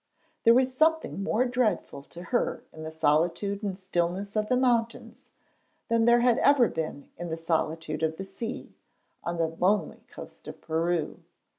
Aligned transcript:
There 0.45 0.55
was 0.55 0.75
something 0.75 1.21
more 1.21 1.45
dreadful 1.45 2.01
to 2.01 2.23
her 2.23 2.63
in 2.73 2.81
the 2.81 2.89
solitude 2.89 3.61
and 3.61 3.77
stillness 3.77 4.35
of 4.35 4.49
the 4.49 4.57
mountains 4.57 5.27
than 5.89 6.05
there 6.05 6.19
ever 6.21 6.65
had 6.65 6.73
been 6.73 7.11
in 7.19 7.29
the 7.29 7.37
solitude 7.37 8.01
of 8.01 8.17
the 8.17 8.25
sea, 8.25 8.73
on 9.23 9.37
the 9.37 9.49
lonely 9.59 10.03
coast 10.07 10.47
of 10.47 10.59
Peru. 10.59 11.21